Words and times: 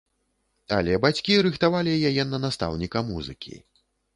Але 0.77 0.95
бацькі 1.03 1.35
рыхтавалі 1.47 1.93
яе 2.09 2.23
на 2.33 2.37
настаўніка 2.47 3.07
музыкі. 3.11 3.55